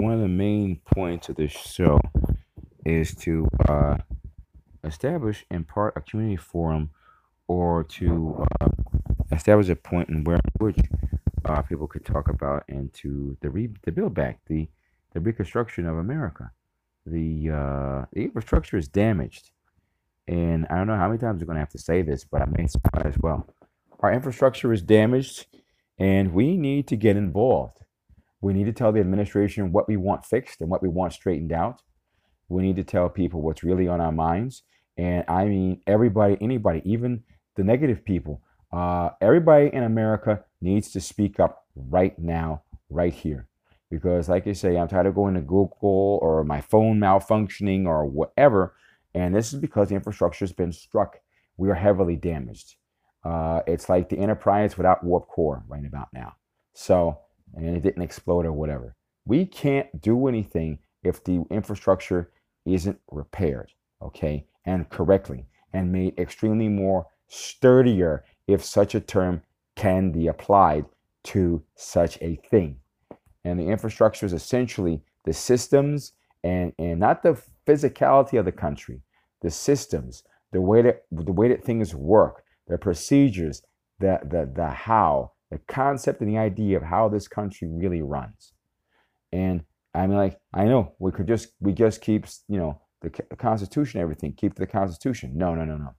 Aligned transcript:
one 0.00 0.12
of 0.12 0.20
the 0.20 0.28
main 0.28 0.80
points 0.94 1.28
of 1.28 1.36
this 1.36 1.52
show 1.52 2.00
is 2.84 3.14
to 3.16 3.46
uh, 3.68 3.98
establish, 4.84 5.44
in 5.50 5.64
part, 5.64 5.94
a 5.96 6.00
community 6.00 6.36
forum 6.36 6.90
or 7.48 7.84
to 7.84 8.44
uh, 8.60 8.68
establish 9.32 9.68
a 9.68 9.76
point 9.76 10.08
in 10.08 10.24
where 10.24 10.40
which 10.58 10.78
uh, 11.44 11.62
people 11.62 11.86
could 11.86 12.04
talk 12.04 12.28
about 12.28 12.64
and 12.68 12.92
to 12.94 13.36
the 13.40 13.50
re- 13.50 13.74
the 13.84 13.92
build 13.92 14.14
back 14.14 14.40
the 14.46 14.68
the 15.12 15.20
reconstruction 15.20 15.86
of 15.86 15.96
America. 15.96 16.50
The 17.06 17.50
uh, 17.50 18.04
the 18.12 18.24
infrastructure 18.24 18.76
is 18.76 18.88
damaged, 18.88 19.50
and 20.28 20.66
I 20.70 20.76
don't 20.76 20.86
know 20.86 20.96
how 20.96 21.08
many 21.08 21.18
times 21.18 21.40
we're 21.40 21.46
going 21.46 21.56
to 21.56 21.60
have 21.60 21.70
to 21.70 21.78
say 21.78 22.02
this, 22.02 22.24
but 22.24 22.42
I 22.42 22.46
may 22.46 22.66
as 23.04 23.18
well. 23.18 23.48
Our 24.00 24.12
infrastructure 24.12 24.72
is 24.72 24.82
damaged, 24.82 25.46
and 25.98 26.32
we 26.32 26.56
need 26.56 26.86
to 26.88 26.96
get 26.96 27.16
involved. 27.16 27.79
We 28.40 28.52
need 28.52 28.64
to 28.64 28.72
tell 28.72 28.92
the 28.92 29.00
administration 29.00 29.72
what 29.72 29.88
we 29.88 29.96
want 29.96 30.24
fixed 30.24 30.60
and 30.60 30.70
what 30.70 30.82
we 30.82 30.88
want 30.88 31.12
straightened 31.12 31.52
out. 31.52 31.82
We 32.48 32.62
need 32.62 32.76
to 32.76 32.84
tell 32.84 33.08
people 33.08 33.42
what's 33.42 33.62
really 33.62 33.86
on 33.86 34.00
our 34.00 34.12
minds. 34.12 34.62
And 34.96 35.24
I 35.28 35.44
mean, 35.44 35.80
everybody, 35.86 36.36
anybody, 36.40 36.82
even 36.84 37.22
the 37.56 37.64
negative 37.64 38.04
people, 38.04 38.42
uh, 38.72 39.10
everybody 39.20 39.70
in 39.72 39.82
America 39.82 40.44
needs 40.60 40.90
to 40.92 41.00
speak 41.00 41.38
up 41.38 41.66
right 41.74 42.18
now, 42.18 42.62
right 42.88 43.12
here. 43.12 43.46
Because, 43.90 44.28
like 44.28 44.46
I 44.46 44.52
say, 44.52 44.76
I'm 44.76 44.88
tired 44.88 45.06
of 45.06 45.14
going 45.14 45.34
to 45.34 45.40
Google 45.40 46.18
or 46.22 46.44
my 46.44 46.60
phone 46.60 47.00
malfunctioning 47.00 47.86
or 47.86 48.06
whatever. 48.06 48.74
And 49.14 49.34
this 49.34 49.52
is 49.52 49.60
because 49.60 49.88
the 49.88 49.96
infrastructure 49.96 50.44
has 50.44 50.52
been 50.52 50.72
struck. 50.72 51.18
We 51.56 51.70
are 51.70 51.74
heavily 51.74 52.16
damaged. 52.16 52.76
Uh, 53.24 53.60
it's 53.66 53.88
like 53.88 54.08
the 54.08 54.18
Enterprise 54.18 54.76
without 54.76 55.04
warp 55.04 55.28
core 55.28 55.64
right 55.68 55.84
about 55.84 56.08
now. 56.12 56.34
So, 56.72 57.18
and 57.54 57.76
it 57.76 57.82
didn't 57.82 58.02
explode 58.02 58.46
or 58.46 58.52
whatever. 58.52 58.94
We 59.24 59.46
can't 59.46 60.00
do 60.00 60.28
anything 60.28 60.78
if 61.02 61.22
the 61.24 61.44
infrastructure 61.50 62.30
isn't 62.64 62.98
repaired, 63.10 63.72
okay, 64.02 64.46
and 64.64 64.88
correctly, 64.88 65.46
and 65.72 65.92
made 65.92 66.18
extremely 66.18 66.68
more 66.68 67.06
sturdier, 67.28 68.24
if 68.46 68.64
such 68.64 68.94
a 68.94 69.00
term 69.00 69.42
can 69.76 70.10
be 70.10 70.26
applied 70.26 70.84
to 71.22 71.62
such 71.74 72.18
a 72.20 72.36
thing. 72.50 72.76
And 73.44 73.58
the 73.58 73.68
infrastructure 73.68 74.26
is 74.26 74.32
essentially 74.32 75.02
the 75.24 75.32
systems 75.32 76.12
and, 76.42 76.72
and 76.78 76.98
not 76.98 77.22
the 77.22 77.40
physicality 77.66 78.38
of 78.38 78.44
the 78.44 78.52
country, 78.52 79.02
the 79.42 79.50
systems, 79.50 80.22
the 80.52 80.60
way 80.60 80.82
that 80.82 81.04
the 81.12 81.32
way 81.32 81.48
that 81.48 81.64
things 81.64 81.94
work, 81.94 82.44
the 82.66 82.78
procedures, 82.78 83.62
the 83.98 84.18
the 84.24 84.50
the 84.52 84.68
how, 84.68 85.32
the 85.50 85.58
concept 85.68 86.20
and 86.20 86.30
the 86.30 86.38
idea 86.38 86.76
of 86.76 86.82
how 86.82 87.08
this 87.08 87.28
country 87.28 87.68
really 87.68 88.02
runs. 88.02 88.52
And 89.32 89.64
I 89.94 90.06
mean, 90.06 90.16
like, 90.16 90.38
I 90.54 90.64
know 90.64 90.94
we 90.98 91.12
could 91.12 91.26
just, 91.26 91.48
we 91.60 91.72
just 91.72 92.00
keep, 92.00 92.26
you 92.48 92.58
know, 92.58 92.80
the 93.00 93.10
Constitution, 93.36 94.00
everything, 94.00 94.34
keep 94.34 94.54
the 94.54 94.66
Constitution. 94.66 95.32
No, 95.34 95.54
no, 95.54 95.64
no, 95.64 95.76
no. 95.76 95.94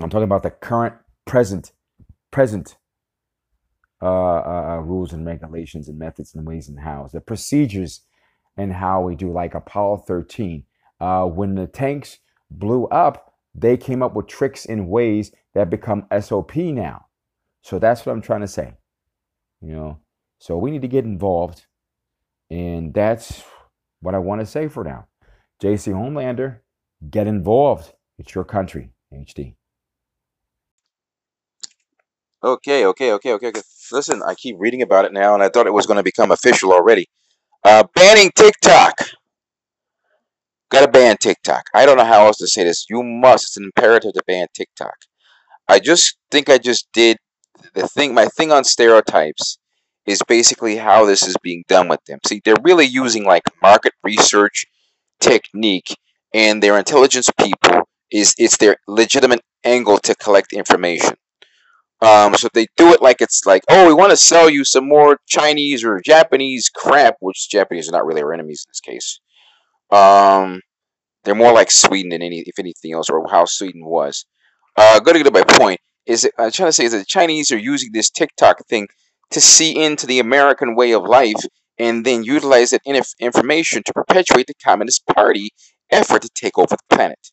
I'm 0.00 0.10
talking 0.10 0.24
about 0.24 0.42
the 0.42 0.50
current, 0.50 0.94
present, 1.24 1.72
present 2.30 2.76
uh, 4.00 4.06
uh, 4.06 4.66
uh, 4.68 4.80
rules 4.80 5.12
and 5.12 5.26
regulations 5.26 5.88
and 5.88 5.98
methods 5.98 6.34
and 6.34 6.46
ways 6.46 6.68
and 6.68 6.78
hows, 6.78 7.12
the 7.12 7.20
procedures 7.20 8.02
and 8.56 8.72
how 8.72 9.00
we 9.00 9.16
do, 9.16 9.32
like 9.32 9.54
Apollo 9.54 10.04
13. 10.06 10.64
Uh, 11.00 11.24
when 11.24 11.54
the 11.54 11.66
tanks 11.66 12.18
blew 12.50 12.86
up, 12.86 13.34
they 13.54 13.76
came 13.76 14.02
up 14.02 14.14
with 14.14 14.28
tricks 14.28 14.66
and 14.66 14.88
ways 14.88 15.32
that 15.54 15.70
become 15.70 16.06
SOP 16.20 16.54
now. 16.56 17.06
So 17.68 17.78
that's 17.78 18.06
what 18.06 18.12
I'm 18.14 18.22
trying 18.22 18.40
to 18.40 18.48
say. 18.48 18.72
You 19.60 19.74
know, 19.74 19.98
so 20.38 20.56
we 20.56 20.70
need 20.70 20.80
to 20.80 20.88
get 20.88 21.04
involved. 21.04 21.66
And 22.48 22.94
that's 22.94 23.42
what 24.00 24.14
I 24.14 24.18
want 24.18 24.40
to 24.40 24.46
say 24.46 24.68
for 24.68 24.84
now. 24.84 25.06
JC 25.62 25.92
Homelander, 25.92 26.60
get 27.10 27.26
involved. 27.26 27.92
It's 28.16 28.34
your 28.34 28.44
country, 28.44 28.92
HD. 29.12 29.54
Okay, 32.42 32.86
okay, 32.86 33.12
okay, 33.12 33.32
okay, 33.34 33.48
okay. 33.48 33.60
Listen, 33.92 34.22
I 34.26 34.34
keep 34.34 34.56
reading 34.58 34.80
about 34.80 35.04
it 35.04 35.12
now, 35.12 35.34
and 35.34 35.42
I 35.42 35.50
thought 35.50 35.66
it 35.66 35.74
was 35.74 35.84
going 35.84 35.98
to 35.98 36.02
become 36.02 36.30
official 36.30 36.72
already. 36.72 37.06
Uh, 37.64 37.84
banning 37.94 38.30
TikTok. 38.34 38.94
Got 40.70 40.86
to 40.86 40.90
ban 40.90 41.18
TikTok. 41.18 41.64
I 41.74 41.84
don't 41.84 41.98
know 41.98 42.04
how 42.06 42.24
else 42.24 42.38
to 42.38 42.46
say 42.46 42.64
this. 42.64 42.86
You 42.88 43.02
must. 43.02 43.44
It's 43.48 43.56
an 43.58 43.64
imperative 43.64 44.14
to 44.14 44.22
ban 44.26 44.46
TikTok. 44.54 44.96
I 45.68 45.78
just 45.80 46.16
think 46.30 46.48
I 46.48 46.56
just 46.56 46.88
did 46.94 47.18
the 47.74 47.88
thing. 47.88 48.14
My 48.14 48.26
thing 48.26 48.52
on 48.52 48.64
stereotypes 48.64 49.58
is 50.06 50.20
basically 50.26 50.76
how 50.76 51.04
this 51.04 51.22
is 51.22 51.36
being 51.42 51.64
done 51.68 51.88
with 51.88 52.04
them. 52.06 52.18
See, 52.26 52.40
they're 52.44 52.56
really 52.62 52.86
using 52.86 53.24
like 53.24 53.42
market 53.62 53.92
research 54.02 54.64
technique, 55.20 55.94
and 56.32 56.62
their 56.62 56.78
intelligence 56.78 57.30
people 57.40 57.88
is 58.10 58.34
it's 58.38 58.56
their 58.56 58.76
legitimate 58.86 59.40
angle 59.64 59.98
to 59.98 60.14
collect 60.14 60.52
information. 60.52 61.14
Um, 62.00 62.34
so 62.34 62.48
they 62.54 62.68
do 62.76 62.92
it 62.92 63.02
like 63.02 63.20
it's 63.20 63.44
like, 63.44 63.62
oh, 63.68 63.88
we 63.88 63.94
want 63.94 64.10
to 64.10 64.16
sell 64.16 64.48
you 64.48 64.64
some 64.64 64.88
more 64.88 65.18
Chinese 65.26 65.82
or 65.84 66.00
Japanese 66.00 66.68
crap, 66.68 67.16
which 67.20 67.50
Japanese 67.50 67.88
are 67.88 67.92
not 67.92 68.06
really 68.06 68.22
our 68.22 68.32
enemies 68.32 68.64
in 68.66 68.70
this 68.70 68.80
case. 68.80 69.20
Um, 69.90 70.60
they're 71.24 71.34
more 71.34 71.52
like 71.52 71.72
Sweden 71.72 72.10
than 72.10 72.22
any, 72.22 72.44
if 72.46 72.58
anything 72.58 72.92
else, 72.92 73.10
or 73.10 73.26
how 73.28 73.44
Sweden 73.46 73.84
was. 73.84 74.26
Uh, 74.76 75.00
going 75.00 75.14
to 75.14 75.24
get 75.24 75.34
to 75.34 75.44
my 75.44 75.58
point 75.58 75.80
is 76.08 76.22
that, 76.22 76.32
I'm 76.38 76.50
trying 76.50 76.68
to 76.68 76.72
say 76.72 76.86
is 76.86 76.92
that 76.92 76.98
the 76.98 77.04
Chinese 77.04 77.52
are 77.52 77.58
using 77.58 77.90
this 77.92 78.10
TikTok 78.10 78.66
thing 78.66 78.88
to 79.30 79.40
see 79.40 79.84
into 79.84 80.06
the 80.06 80.18
American 80.18 80.74
way 80.74 80.92
of 80.92 81.02
life 81.04 81.44
and 81.78 82.04
then 82.04 82.24
utilize 82.24 82.70
that 82.70 82.80
information 83.20 83.82
to 83.84 83.92
perpetuate 83.92 84.46
the 84.46 84.54
Communist 84.64 85.06
Party 85.06 85.50
effort 85.90 86.22
to 86.22 86.30
take 86.34 86.58
over 86.58 86.74
the 86.74 86.96
planet. 86.96 87.30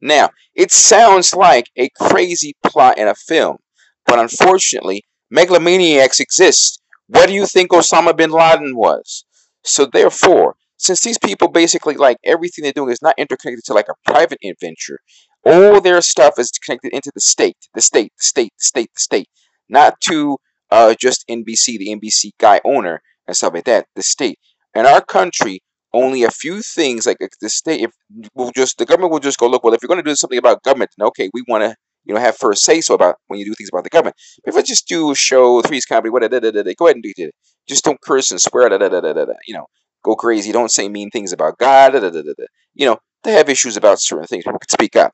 Now, 0.00 0.30
it 0.54 0.70
sounds 0.70 1.34
like 1.34 1.70
a 1.76 1.88
crazy 1.90 2.54
plot 2.66 2.98
in 2.98 3.08
a 3.08 3.14
film, 3.14 3.58
but 4.04 4.18
unfortunately, 4.18 5.04
megalomaniacs 5.32 6.20
exist. 6.20 6.82
What 7.06 7.28
do 7.28 7.34
you 7.34 7.46
think 7.46 7.70
Osama 7.70 8.16
bin 8.16 8.30
Laden 8.30 8.76
was? 8.76 9.24
So 9.64 9.86
therefore, 9.86 10.56
since 10.76 11.00
these 11.02 11.18
people 11.18 11.48
basically 11.48 11.94
like 11.94 12.18
everything 12.24 12.62
they're 12.62 12.72
doing 12.72 12.90
is 12.90 13.02
not 13.02 13.18
interconnected 13.18 13.64
to 13.64 13.74
like 13.74 13.88
a 13.88 14.10
private 14.10 14.38
adventure, 14.44 14.98
all 15.48 15.80
their 15.80 16.00
stuff 16.02 16.34
is 16.38 16.50
connected 16.50 16.92
into 16.92 17.10
the 17.14 17.20
state, 17.20 17.56
the 17.74 17.80
state, 17.80 18.12
the 18.18 18.24
state, 18.24 18.52
the 18.58 18.64
state, 18.64 18.90
the 18.94 19.00
state, 19.00 19.28
not 19.68 20.00
to 20.02 20.36
uh, 20.70 20.94
just 21.00 21.26
NBC, 21.28 21.78
the 21.78 21.96
NBC 21.96 22.32
guy 22.38 22.60
owner 22.64 23.00
and 23.26 23.36
stuff 23.36 23.54
like 23.54 23.64
that. 23.64 23.86
The 23.96 24.02
state 24.02 24.38
in 24.74 24.86
our 24.86 25.00
country, 25.00 25.60
only 25.92 26.22
a 26.22 26.30
few 26.30 26.60
things 26.62 27.06
like 27.06 27.18
the 27.40 27.48
state. 27.48 27.80
If 27.80 27.92
will 28.34 28.50
just 28.50 28.78
the 28.78 28.84
government 28.86 29.12
will 29.12 29.20
just 29.20 29.38
go 29.38 29.48
look. 29.48 29.64
Well, 29.64 29.74
if 29.74 29.82
you're 29.82 29.88
going 29.88 30.02
to 30.02 30.08
do 30.08 30.14
something 30.14 30.38
about 30.38 30.62
government, 30.62 30.90
then 30.96 31.06
okay, 31.08 31.30
we 31.32 31.42
want 31.48 31.64
to 31.64 31.74
you 32.04 32.14
know 32.14 32.20
have 32.20 32.36
first 32.36 32.64
say 32.64 32.80
so 32.80 32.94
about 32.94 33.16
when 33.28 33.38
you 33.38 33.46
do 33.46 33.54
things 33.54 33.70
about 33.72 33.84
the 33.84 33.90
government. 33.90 34.16
If 34.44 34.54
I 34.56 34.62
just 34.62 34.86
do 34.86 35.10
a 35.10 35.14
show, 35.14 35.62
Three's 35.62 35.84
Comedy, 35.84 36.10
what, 36.10 36.20
go 36.20 36.36
ahead 36.36 36.96
and 36.96 37.02
do 37.02 37.12
it. 37.16 37.34
Just 37.66 37.84
don't 37.84 38.00
curse 38.00 38.30
and 38.30 38.40
swear, 38.40 38.68
da, 38.68 38.78
da, 38.78 38.88
da, 38.88 39.00
da, 39.00 39.12
da, 39.12 39.32
you 39.46 39.54
know, 39.54 39.66
go 40.02 40.14
crazy. 40.14 40.52
Don't 40.52 40.70
say 40.70 40.88
mean 40.88 41.10
things 41.10 41.32
about 41.32 41.58
God, 41.58 41.92
da, 41.92 42.00
da, 42.00 42.10
da, 42.10 42.22
da, 42.22 42.32
da. 42.38 42.44
You 42.74 42.86
know, 42.86 42.98
they 43.24 43.32
have 43.32 43.48
issues 43.48 43.76
about 43.76 44.00
certain 44.00 44.26
things. 44.26 44.44
People 44.44 44.58
can 44.58 44.68
speak 44.68 44.96
up, 44.96 45.12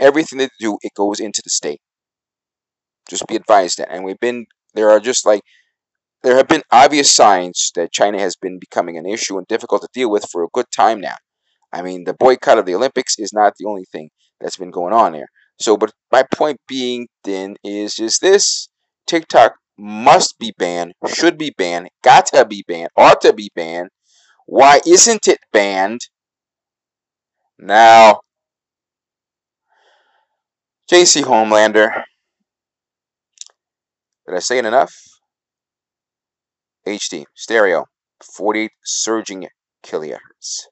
everything 0.00 0.38
they 0.38 0.48
do, 0.58 0.78
it 0.82 0.92
goes 0.94 1.20
into 1.20 1.42
the 1.44 1.50
state. 1.50 1.80
Just 3.08 3.26
be 3.26 3.36
advised 3.36 3.78
that. 3.78 3.92
And 3.92 4.04
we've 4.04 4.20
been 4.20 4.46
there 4.74 4.90
are 4.90 5.00
just 5.00 5.26
like 5.26 5.42
there 6.22 6.36
have 6.36 6.48
been 6.48 6.62
obvious 6.70 7.10
signs 7.10 7.72
that 7.74 7.92
China 7.92 8.18
has 8.18 8.36
been 8.36 8.58
becoming 8.58 8.98
an 8.98 9.06
issue 9.06 9.38
and 9.38 9.46
difficult 9.46 9.82
to 9.82 9.88
deal 9.92 10.10
with 10.10 10.26
for 10.30 10.44
a 10.44 10.48
good 10.52 10.66
time 10.74 11.00
now. 11.00 11.16
I 11.72 11.82
mean, 11.82 12.04
the 12.04 12.14
boycott 12.14 12.58
of 12.58 12.66
the 12.66 12.74
Olympics 12.74 13.14
is 13.18 13.32
not 13.32 13.54
the 13.58 13.66
only 13.66 13.84
thing 13.90 14.10
that's 14.40 14.56
been 14.56 14.70
going 14.70 14.92
on 14.92 15.12
there. 15.12 15.28
So, 15.58 15.76
but 15.76 15.92
my 16.10 16.24
point 16.34 16.58
being 16.66 17.08
then 17.24 17.56
is 17.62 17.94
just 17.94 18.20
this 18.20 18.68
TikTok 19.06 19.54
must 19.78 20.38
be 20.38 20.52
banned, 20.58 20.92
should 21.06 21.38
be 21.38 21.52
banned, 21.56 21.88
got 22.02 22.26
to 22.26 22.44
be 22.44 22.64
banned, 22.66 22.90
ought 22.96 23.20
to 23.22 23.32
be 23.32 23.50
banned. 23.54 23.88
Why 24.46 24.80
isn't 24.86 25.28
it 25.28 25.38
banned? 25.52 26.00
Now, 27.58 28.20
JC 30.90 31.22
Homelander, 31.22 32.02
did 34.26 34.34
I 34.34 34.40
say 34.40 34.58
it 34.58 34.64
enough? 34.64 34.92
HD, 36.84 37.26
stereo, 37.36 37.84
48 38.34 38.72
surging 38.84 39.46
kilohertz. 39.84 40.62